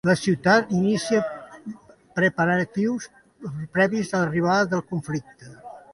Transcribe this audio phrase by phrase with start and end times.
[0.07, 1.19] La ciutat inicià
[2.21, 3.07] preparatius
[3.77, 5.55] previs a l'arribada del conflicte.